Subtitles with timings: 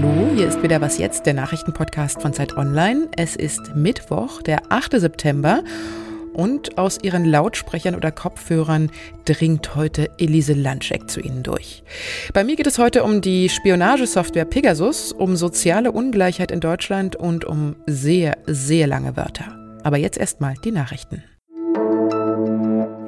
[0.00, 3.08] Hallo, hier ist wieder Was Jetzt, der Nachrichtenpodcast von Zeit Online.
[3.16, 4.92] Es ist Mittwoch, der 8.
[5.00, 5.64] September
[6.32, 8.92] und aus ihren Lautsprechern oder Kopfhörern
[9.24, 11.82] dringt heute Elise Landscheck zu Ihnen durch.
[12.32, 17.44] Bei mir geht es heute um die Spionagesoftware Pegasus, um soziale Ungleichheit in Deutschland und
[17.44, 19.58] um sehr, sehr lange Wörter.
[19.82, 21.24] Aber jetzt erstmal die Nachrichten.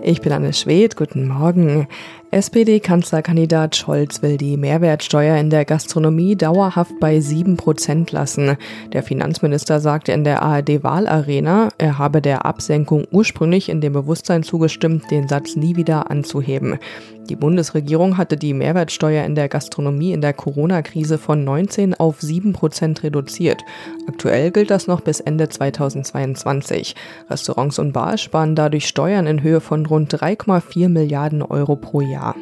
[0.02, 1.86] Ich bin Anne Schwedt, guten Morgen.
[2.30, 8.56] SPD-Kanzlerkandidat Scholz will die Mehrwertsteuer in der Gastronomie dauerhaft bei 7% lassen.
[8.92, 15.10] Der Finanzminister sagte in der ARD-Wahlarena, er habe der Absenkung ursprünglich in dem Bewusstsein zugestimmt,
[15.10, 16.78] den Satz nie wieder anzuheben.
[17.28, 23.04] Die Bundesregierung hatte die Mehrwertsteuer in der Gastronomie in der Corona-Krise von 19 auf 7%
[23.04, 23.62] reduziert.
[24.08, 26.96] Aktuell gilt das noch bis Ende 2022.
[27.28, 32.36] Restaurants und Bars sparen dadurch Steuern in Höhe von rund 3,4 Milliarden Euro pro Jahr.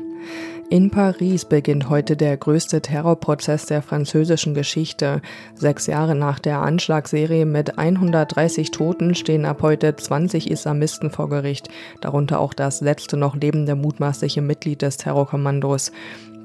[0.71, 5.23] In Paris beginnt heute der größte Terrorprozess der französischen Geschichte.
[5.55, 11.71] Sechs Jahre nach der Anschlagsserie mit 130 Toten stehen ab heute 20 Islamisten vor Gericht,
[12.03, 15.91] darunter auch das letzte noch lebende mutmaßliche Mitglied des Terrorkommandos.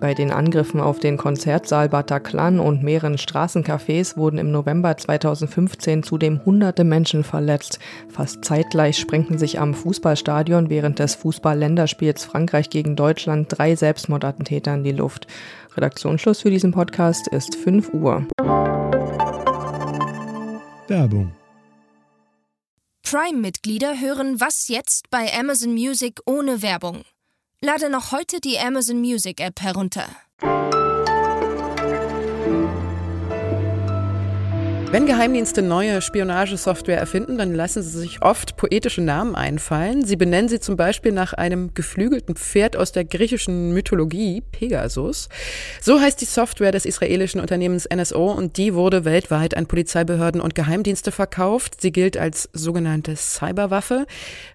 [0.03, 6.43] Bei den Angriffen auf den Konzertsaal Bataclan und mehreren Straßencafés wurden im November 2015 zudem
[6.43, 7.79] hunderte Menschen verletzt.
[8.09, 14.83] Fast zeitgleich sprengten sich am Fußballstadion während des Fußball-Länderspiels Frankreich gegen Deutschland drei Selbstmordattentäter in
[14.83, 15.27] die Luft.
[15.77, 18.27] Redaktionsschluss für diesen Podcast ist 5 Uhr.
[20.89, 21.31] Werbung
[23.03, 27.05] Prime-Mitglieder hören Was jetzt bei Amazon Music ohne Werbung.
[27.65, 30.09] Lade noch heute die Amazon Music App herunter.
[34.93, 40.05] Wenn Geheimdienste neue Spionagesoftware erfinden, dann lassen sie sich oft poetische Namen einfallen.
[40.05, 45.29] Sie benennen sie zum Beispiel nach einem geflügelten Pferd aus der griechischen Mythologie, Pegasus.
[45.81, 50.53] So heißt die Software des israelischen Unternehmens NSO und die wurde weltweit an Polizeibehörden und
[50.53, 51.81] Geheimdienste verkauft.
[51.81, 54.05] Sie gilt als sogenannte Cyberwaffe,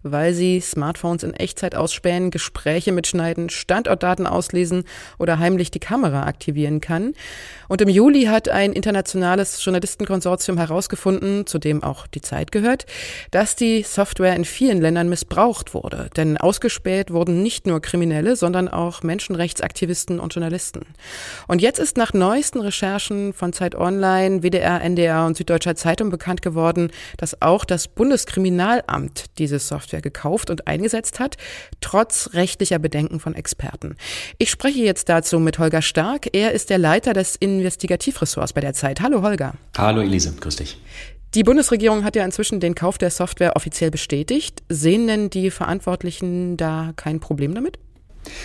[0.04, 4.84] weil sie Smartphones in Echtzeit ausspähen, Gespräche mitschneiden, Standortdaten auslesen
[5.18, 7.14] oder heimlich die Kamera aktivieren kann.
[7.66, 12.84] Und im Juli hat ein internationales Journalistenkonsortium Konsortium herausgefunden, zu dem auch die Zeit gehört,
[13.30, 16.10] dass die Software in vielen Ländern missbraucht wurde.
[16.16, 20.82] Denn ausgespäht wurden nicht nur Kriminelle, sondern auch Menschenrechtsaktivisten und Journalisten.
[21.46, 26.42] Und jetzt ist nach neuesten Recherchen von Zeit Online, WDR, NDR und Süddeutscher Zeitung bekannt
[26.42, 31.36] geworden, dass auch das Bundeskriminalamt diese Software gekauft und eingesetzt hat,
[31.80, 33.96] trotz rechtlicher Bedenken von Experten.
[34.36, 36.28] Ich spreche jetzt dazu mit Holger Stark.
[36.34, 39.00] Er ist der Leiter des Investigativressorts bei der Zeit.
[39.00, 39.54] Hallo Holger.
[39.76, 40.17] Hallo Elisa.
[40.18, 40.78] Elise, grüß dich.
[41.34, 44.62] Die Bundesregierung hat ja inzwischen den Kauf der Software offiziell bestätigt.
[44.68, 47.78] Sehen denn die Verantwortlichen da kein Problem damit?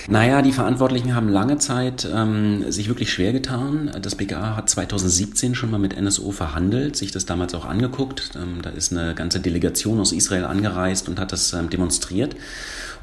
[0.08, 3.92] Naja, die Verantwortlichen haben lange Zeit ähm, sich wirklich schwer getan.
[4.02, 8.32] Das BKA hat 2017 schon mal mit NSO verhandelt, sich das damals auch angeguckt.
[8.36, 12.36] Ähm, da ist eine ganze Delegation aus Israel angereist und hat das ähm, demonstriert.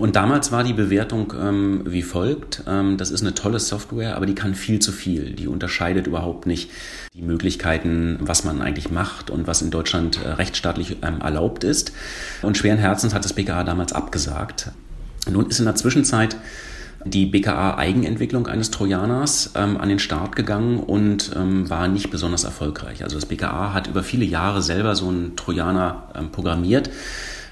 [0.01, 2.65] Und damals war die Bewertung ähm, wie folgt.
[2.67, 5.35] Ähm, das ist eine tolle Software, aber die kann viel zu viel.
[5.35, 6.71] Die unterscheidet überhaupt nicht
[7.13, 11.93] die Möglichkeiten, was man eigentlich macht und was in Deutschland äh, rechtsstaatlich ähm, erlaubt ist.
[12.41, 14.71] Und schweren Herzens hat das BKA damals abgesagt.
[15.31, 16.35] Nun ist in der Zwischenzeit
[17.05, 23.05] die BKA-Eigenentwicklung eines Trojaners ähm, an den Start gegangen und ähm, war nicht besonders erfolgreich.
[23.05, 26.89] Also das BKA hat über viele Jahre selber so einen Trojaner ähm, programmiert,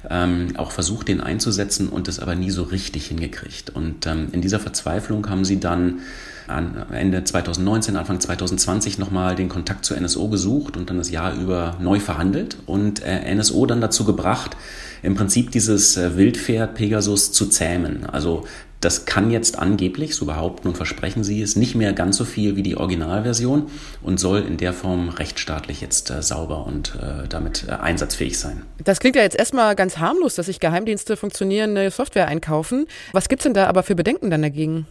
[0.08, 3.70] ähm, auch versucht, den einzusetzen und das aber nie so richtig hingekriegt.
[3.70, 6.00] Und ähm, in dieser Verzweiflung haben sie dann
[6.46, 11.34] an Ende 2019, Anfang 2020 nochmal den Kontakt zur NSO gesucht und dann das Jahr
[11.34, 14.56] über neu verhandelt und äh, NSO dann dazu gebracht,
[15.02, 18.06] im Prinzip dieses äh, Wildpferd Pegasus zu zähmen.
[18.06, 18.46] Also
[18.80, 22.56] das kann jetzt angeblich, so behaupten und versprechen sie es, nicht mehr ganz so viel
[22.56, 23.70] wie die Originalversion
[24.02, 28.62] und soll in der Form rechtsstaatlich jetzt äh, sauber und äh, damit äh, einsatzfähig sein.
[28.84, 32.86] Das klingt ja jetzt erstmal ganz harmlos, dass sich Geheimdienste funktionierende Software einkaufen.
[33.12, 34.86] Was gibt's denn da aber für Bedenken dann dagegen?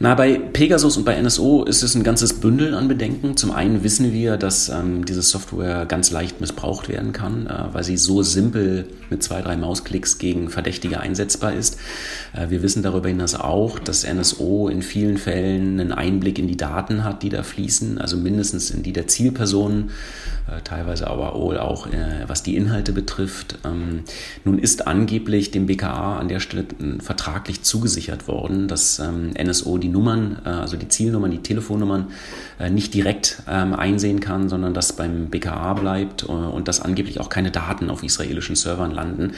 [0.00, 3.36] Na, bei Pegasus und bei NSO ist es ein ganzes Bündel an Bedenken.
[3.36, 7.82] Zum einen wissen wir, dass ähm, diese Software ganz leicht missbraucht werden kann, äh, weil
[7.82, 11.78] sie so simpel mit zwei, drei Mausklicks gegen Verdächtige einsetzbar ist.
[12.32, 16.56] Äh, wir wissen darüber hinaus auch, dass NSO in vielen Fällen einen Einblick in die
[16.56, 19.90] Daten hat, die da fließen, also mindestens in die der Zielpersonen,
[20.46, 23.58] äh, teilweise aber auch äh, was die Inhalte betrifft.
[23.64, 24.04] Ähm,
[24.44, 26.66] nun ist angeblich dem BKA an der Stelle
[27.00, 32.08] vertraglich zugesichert worden, dass ähm, NSO die Nummern, äh, also die Zielnummern, die Telefonnummern
[32.58, 37.20] äh, nicht direkt ähm, einsehen kann, sondern das beim BKA bleibt äh, und dass angeblich
[37.20, 39.32] auch keine Daten auf israelischen Servern landen.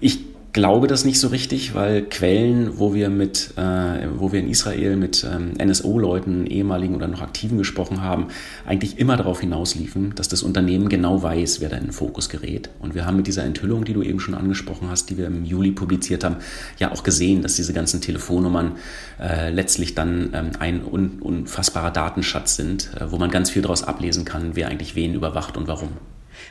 [0.00, 4.48] Ich glaube das nicht so richtig, weil Quellen, wo wir mit, äh, wo wir in
[4.48, 8.28] Israel mit ähm, NSO-Leuten, ehemaligen oder noch aktiven gesprochen haben,
[8.66, 12.68] eigentlich immer darauf hinausliefen, dass das Unternehmen genau weiß, wer da in den Fokus gerät.
[12.80, 15.44] Und wir haben mit dieser Enthüllung, die du eben schon angesprochen hast, die wir im
[15.44, 16.36] Juli publiziert haben,
[16.78, 18.72] ja auch gesehen, dass diese ganzen Telefonnummern
[19.20, 23.82] äh, letztlich dann ähm, ein un unfassbarer Datenschatz sind, äh, wo man ganz viel daraus
[23.82, 25.90] ablesen kann, wer eigentlich wen überwacht und warum.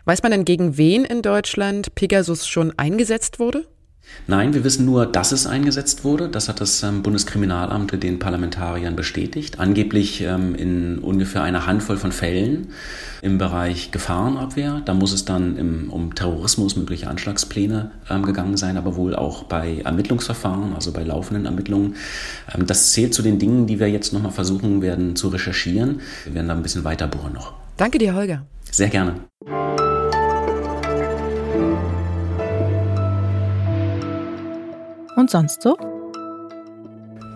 [0.05, 3.65] Weiß man denn, gegen wen in Deutschland Pegasus schon eingesetzt wurde?
[4.27, 6.29] Nein, wir wissen nur, dass es eingesetzt wurde.
[6.29, 9.59] Das hat das ähm, Bundeskriminalamt den Parlamentariern bestätigt.
[9.59, 12.69] Angeblich ähm, in ungefähr einer Handvoll von Fällen
[13.21, 14.81] im Bereich Gefahrenabwehr.
[14.85, 19.43] Da muss es dann im, um Terrorismus, mögliche Anschlagspläne ähm, gegangen sein, aber wohl auch
[19.43, 21.95] bei Ermittlungsverfahren, also bei laufenden Ermittlungen.
[22.53, 26.01] Ähm, das zählt zu den Dingen, die wir jetzt nochmal versuchen werden zu recherchieren.
[26.25, 27.53] Wir werden da ein bisschen weiter bohren noch.
[27.77, 28.45] Danke dir, Holger.
[28.69, 29.15] Sehr gerne.
[35.21, 35.77] Und sonst so?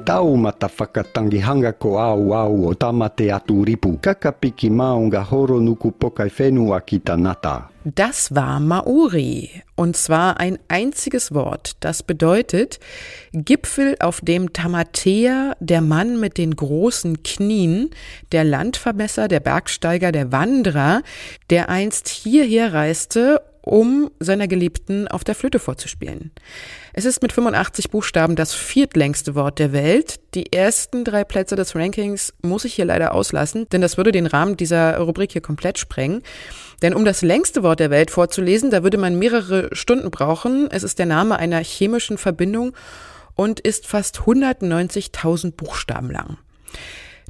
[0.05, 1.39] Taumata whakatangi
[1.77, 3.99] ko au au o tamate atu ripu.
[4.01, 7.69] Kakapiki maunga horo nuku pokai whenua ki tanata.
[7.83, 9.61] Das war Maori.
[9.75, 11.73] Und zwar ein einziges Wort.
[11.81, 12.79] Das bedeutet
[13.33, 17.91] Gipfel, auf dem Tamatea, der Mann mit den großen Knien,
[18.31, 21.03] der Landvermesser, der Bergsteiger, der Wanderer,
[21.51, 26.31] der einst hierher reiste, um seiner Geliebten auf der Flöte vorzuspielen.
[26.97, 30.21] Es ist mit 85 Buchstaben das viertlängste Wort der Welt.
[30.33, 34.25] Die ersten drei Plätze des Rankings muss ich hier leider auslassen, denn das würde den
[34.25, 36.24] Rahmen dieser Rubrik hier komplett sprengen.
[36.81, 40.71] Denn um das längste Wort der Welt vorzulesen, da würde man mehrere Stunden brauchen.
[40.71, 42.71] Es ist der Name einer chemischen Verbindung
[43.33, 46.38] und ist fast 190.000 Buchstaben lang.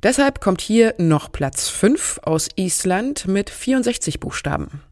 [0.04, 4.84] Deshalb kommt hier noch Platz 5 aus Island mit 64 Buchstaben.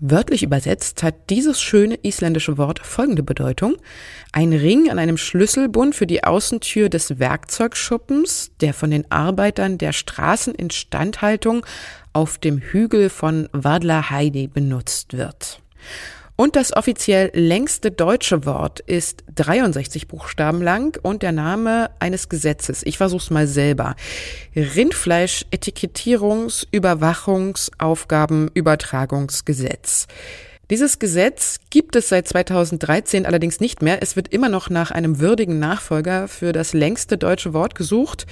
[0.00, 3.76] Wörtlich übersetzt hat dieses schöne isländische Wort folgende Bedeutung.
[4.32, 9.92] Ein Ring an einem Schlüsselbund für die Außentür des Werkzeugschuppens, der von den Arbeitern der
[9.92, 11.64] Straßeninstandhaltung
[12.12, 15.62] auf dem Hügel von Vadlaheidi benutzt wird.
[16.36, 22.82] Und das offiziell längste deutsche Wort ist 63 Buchstaben lang und der Name eines Gesetzes.
[22.84, 23.96] Ich versuch's mal selber.
[24.54, 30.06] Rindfleisch Etikettierungs Überwachungs Aufgaben Übertragungsgesetz.
[30.68, 34.02] Dieses Gesetz gibt es seit 2013 allerdings nicht mehr.
[34.02, 38.26] Es wird immer noch nach einem würdigen Nachfolger für das längste deutsche Wort gesucht.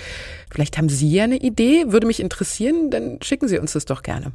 [0.51, 4.03] Vielleicht haben Sie ja eine Idee, würde mich interessieren, dann schicken Sie uns das doch
[4.03, 4.33] gerne.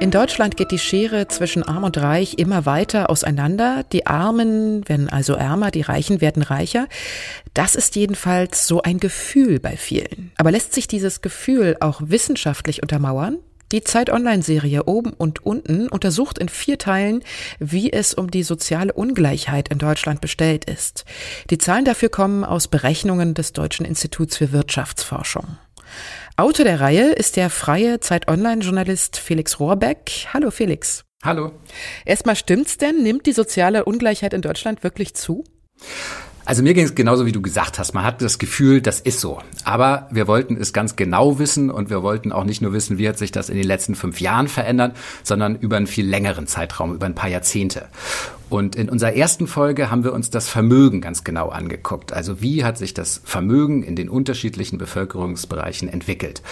[0.00, 3.84] In Deutschland geht die Schere zwischen Arm und Reich immer weiter auseinander.
[3.92, 6.88] Die Armen werden also ärmer, die Reichen werden reicher.
[7.52, 10.32] Das ist jedenfalls so ein Gefühl bei vielen.
[10.38, 13.40] Aber lässt sich dieses Gefühl auch wissenschaftlich untermauern?
[13.72, 17.22] Die Zeit Online-Serie Oben und Unten untersucht in vier Teilen,
[17.58, 21.04] wie es um die soziale Ungleichheit in Deutschland bestellt ist.
[21.50, 25.58] Die Zahlen dafür kommen aus Berechnungen des Deutschen Instituts für Wirtschaftsforschung.
[26.40, 30.26] Autor der Reihe ist der freie Zeit-Online-Journalist Felix Rohrbeck.
[30.32, 31.04] Hallo Felix.
[31.22, 31.52] Hallo.
[32.06, 33.02] Erstmal stimmt's denn?
[33.02, 35.44] Nimmt die soziale Ungleichheit in Deutschland wirklich zu?
[36.46, 37.92] Also mir ging es genauso, wie du gesagt hast.
[37.92, 39.42] Man hat das Gefühl, das ist so.
[39.64, 43.06] Aber wir wollten es ganz genau wissen und wir wollten auch nicht nur wissen, wie
[43.06, 46.94] hat sich das in den letzten fünf Jahren verändert, sondern über einen viel längeren Zeitraum,
[46.94, 47.86] über ein paar Jahrzehnte.
[48.50, 52.12] Und in unserer ersten Folge haben wir uns das Vermögen ganz genau angeguckt.
[52.12, 56.42] Also wie hat sich das Vermögen in den unterschiedlichen Bevölkerungsbereichen entwickelt?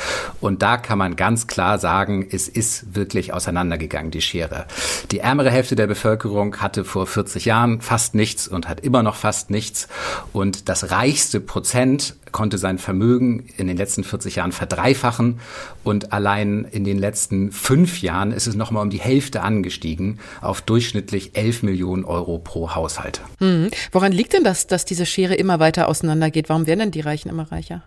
[0.40, 4.66] Und da kann man ganz klar sagen, es ist wirklich auseinandergegangen, die Schere.
[5.10, 9.16] Die ärmere Hälfte der Bevölkerung hatte vor 40 Jahren fast nichts und hat immer noch
[9.16, 9.88] fast nichts.
[10.32, 15.40] Und das reichste Prozent konnte sein Vermögen in den letzten 40 Jahren verdreifachen
[15.82, 20.62] und allein in den letzten fünf Jahren ist es nochmal um die Hälfte angestiegen auf
[20.62, 23.22] durchschnittlich 11 Millionen Euro pro Haushalt.
[23.40, 23.72] Hm.
[23.90, 26.48] Woran liegt denn das, dass diese Schere immer weiter auseinandergeht?
[26.48, 27.82] Warum werden denn die Reichen immer reicher?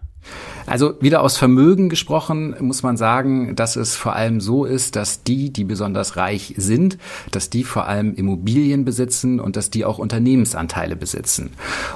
[0.66, 5.24] Also wieder aus Vermögen gesprochen, muss man sagen, dass es vor allem so ist, dass
[5.24, 6.98] die, die besonders reich sind,
[7.32, 11.52] dass die vor allem Immobilien besitzen und dass die auch Unternehmensanteile besitzen.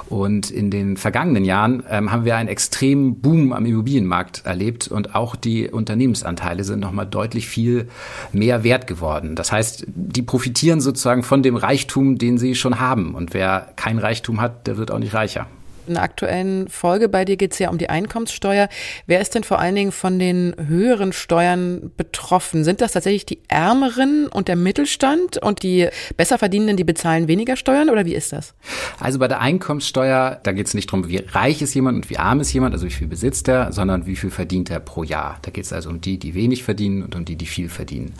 [0.08, 5.14] Und in den vergangenen Jahren ähm, haben wir einen extremen Boom am Immobilienmarkt erlebt und
[5.14, 7.88] auch die Unternehmensanteile sind nochmal deutlich viel
[8.32, 9.36] mehr wert geworden.
[9.36, 13.14] Das heißt, die profitieren sozusagen von dem Reichtum, den sie schon haben.
[13.14, 15.46] Und wer kein Reichtum hat, der wird auch nicht reicher.
[15.86, 18.68] In der aktuellen Folge bei dir geht es ja um die Einkommenssteuer.
[19.06, 22.64] Wer ist denn vor allen Dingen von den höheren Steuern betroffen?
[22.64, 27.88] Sind das tatsächlich die Ärmeren und der Mittelstand und die Besserverdienenden, die bezahlen weniger Steuern
[27.88, 28.54] oder wie ist das?
[28.98, 32.18] Also bei der Einkommenssteuer, da geht es nicht darum, wie reich ist jemand und wie
[32.18, 35.38] arm ist jemand, also wie viel besitzt er, sondern wie viel verdient er pro Jahr.
[35.42, 38.14] Da geht es also um die, die wenig verdienen und um die, die viel verdienen.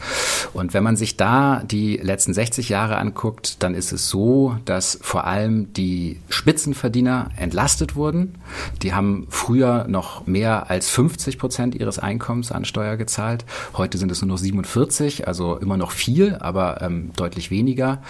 [0.53, 4.99] Und wenn man sich da die letzten 60 Jahre anguckt, dann ist es so, dass
[5.03, 8.35] vor allem die Spitzenverdiener entlastet wurden.
[8.83, 13.47] Die haben früher noch mehr als 50 Prozent ihres Einkommens an Steuer gezahlt.
[13.79, 18.03] Heute sind es nur noch 47, also immer noch viel, aber ähm, deutlich weniger.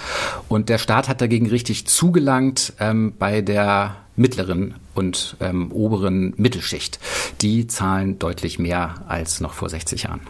[0.49, 6.99] Und der Staat hat dagegen richtig zugelangt ähm, bei der mittleren und ähm, oberen Mittelschicht.
[7.41, 10.23] Die zahlen deutlich mehr als noch vor 60 Jahren.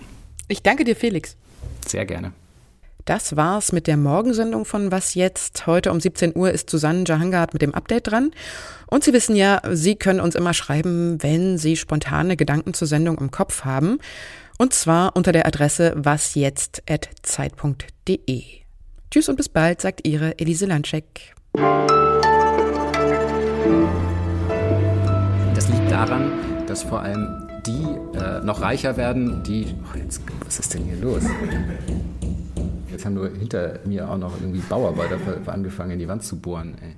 [0.47, 1.37] Ich danke dir, Felix.
[1.87, 2.33] Sehr gerne.
[3.07, 5.69] Das war's mit der Morgensendung von Was jetzt?
[5.69, 8.33] Heute um 17 Uhr ist Susanne Jahangard mit dem Update dran.
[8.89, 13.19] Und Sie wissen ja, Sie können uns immer schreiben, wenn Sie spontane Gedanken zur Sendung
[13.19, 13.99] im Kopf haben.
[14.59, 18.43] Und zwar unter der Adresse wasjetzt.zeit.de.
[19.13, 21.37] Tschüss und bis bald, sagt Ihre Elise Landscheck.
[25.55, 26.33] Das liegt daran,
[26.67, 27.87] dass vor allem die
[28.19, 29.77] äh, noch reicher werden, die.
[29.85, 31.23] Oh, jetzt, was ist denn hier los?
[32.97, 36.77] Jetzt haben nur hinter mir auch noch irgendwie Bauarbeiter angefangen, in die Wand zu bohren.
[36.81, 36.95] Ey.